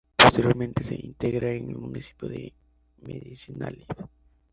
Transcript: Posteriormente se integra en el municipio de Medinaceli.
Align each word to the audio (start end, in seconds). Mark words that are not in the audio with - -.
Posteriormente 0.17 0.83
se 0.83 0.95
integra 0.95 1.51
en 1.51 1.69
el 1.69 1.77
municipio 1.77 2.27
de 2.27 2.51
Medinaceli. 3.03 3.85